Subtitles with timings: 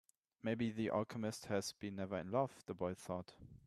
[0.41, 3.33] Maybe the alchemist has never been in love, the boy thought.